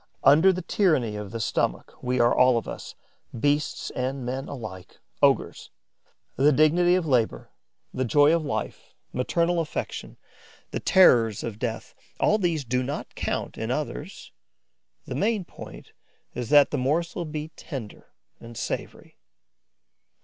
[0.23, 2.95] Under the tyranny of the stomach, we are all of us,
[3.39, 5.69] beasts and men alike, ogres.
[6.37, 7.51] The dignity of labour,
[7.93, 10.17] the joy of life, maternal affection,
[10.71, 14.31] the terrors of death: all these do not count, in others;
[15.05, 15.91] the main point
[16.33, 18.07] is that morsel the be tender
[18.39, 19.19] and savoury.